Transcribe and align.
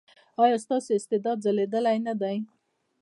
ایا 0.43 0.57
ستاسو 0.65 0.89
استعداد 0.97 1.37
ځلیدلی 1.45 1.97
نه 2.07 2.13
دی؟ 2.21 2.37